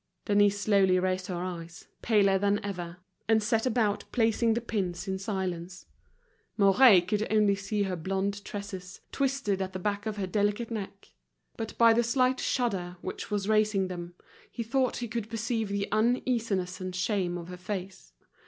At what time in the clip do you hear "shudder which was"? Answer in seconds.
12.39-13.47